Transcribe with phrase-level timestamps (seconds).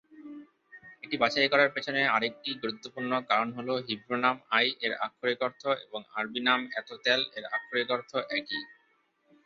[1.03, 6.41] এটি বাছাই করার পেছনে আরেকটি গুরুত্বপূর্ণ কারণ হল হিব্রু নাম "আই"-এর আক্ষরিক অর্থ এবং আরবি
[6.47, 8.61] নাম "এত-তেল"-এর আক্ষরিক অর্থ একই।